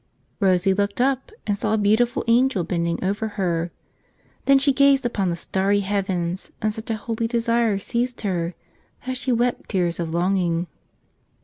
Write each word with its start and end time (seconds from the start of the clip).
Rosie 0.39 0.73
looked 0.73 0.99
up 0.99 1.31
and 1.45 1.55
saw 1.55 1.75
a 1.75 1.77
beautiful 1.77 2.23
angel 2.27 2.63
bending 2.63 3.03
over 3.03 3.27
her. 3.37 3.69
Then 4.45 4.57
she 4.57 4.73
gazed 4.73 5.05
upon 5.05 5.29
the 5.29 5.35
starry 5.35 5.81
heavens, 5.81 6.51
and 6.59 6.73
such 6.73 6.89
a 6.89 6.95
holy 6.95 7.27
desire 7.27 7.77
seized 7.77 8.21
her 8.21 8.55
that 9.05 9.15
she 9.17 9.31
wept 9.31 9.69
tears 9.69 9.99
of 9.99 10.09
longing. 10.11 10.65